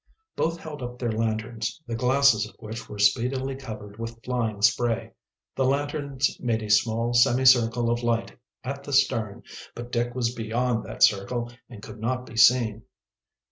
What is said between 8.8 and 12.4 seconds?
the stern, but Dick was beyond that circle and could not be